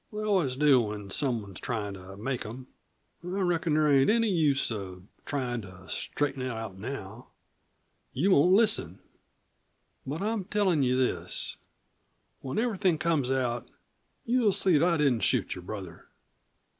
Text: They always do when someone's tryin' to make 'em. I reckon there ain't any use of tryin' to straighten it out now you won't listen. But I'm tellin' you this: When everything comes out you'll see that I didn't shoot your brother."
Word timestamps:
They 0.11 0.23
always 0.23 0.55
do 0.55 0.81
when 0.81 1.11
someone's 1.11 1.59
tryin' 1.59 1.93
to 1.93 2.17
make 2.17 2.43
'em. 2.43 2.65
I 3.23 3.27
reckon 3.27 3.75
there 3.75 3.87
ain't 3.87 4.09
any 4.09 4.29
use 4.29 4.71
of 4.71 5.03
tryin' 5.27 5.61
to 5.61 5.87
straighten 5.89 6.41
it 6.41 6.49
out 6.49 6.75
now 6.75 7.27
you 8.11 8.31
won't 8.31 8.51
listen. 8.55 8.97
But 10.07 10.23
I'm 10.23 10.45
tellin' 10.45 10.81
you 10.81 10.97
this: 10.97 11.57
When 12.39 12.57
everything 12.57 12.97
comes 12.97 13.29
out 13.29 13.69
you'll 14.25 14.53
see 14.53 14.75
that 14.79 14.83
I 14.89 14.97
didn't 14.97 15.19
shoot 15.19 15.53
your 15.53 15.61
brother." 15.63 16.07